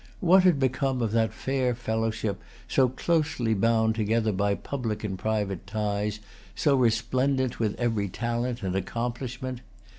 What 0.19 0.41
had 0.45 0.57
become 0.59 0.99
of 1.03 1.11
that 1.11 1.31
fair 1.31 1.75
fellowship, 1.75 2.41
so 2.67 2.89
closely 2.89 3.53
bound 3.53 3.93
together 3.93 4.31
by 4.31 4.55
public 4.55 5.03
and 5.03 5.15
private 5.15 5.67
ties, 5.67 6.19
so 6.55 6.75
resplendent 6.75 7.59
with 7.59 7.75
every 7.79 8.09
talent 8.09 8.63
and 8.63 8.75
accomplishment? 8.75 9.59